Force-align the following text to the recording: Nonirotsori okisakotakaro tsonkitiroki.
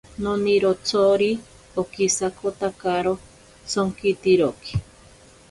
Nonirotsori 0.23 1.29
okisakotakaro 1.81 3.13
tsonkitiroki. 3.69 4.71